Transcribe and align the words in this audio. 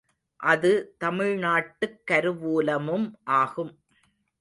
அது 0.39 0.71
தமிழ்நாட்டுக் 0.97 1.99
கருவூலமும் 2.11 3.07
ஆகும். 3.23 3.73